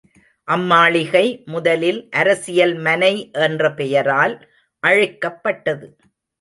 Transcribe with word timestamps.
அம்மாளிகை 0.47 1.43
முதலில் 1.45 2.09
அரசியல் 2.11 2.75
மனை 2.79 3.13
என்ற 3.39 3.73
பெயரால் 3.73 4.35
அழைக்கப்பட்டது. 4.83 5.87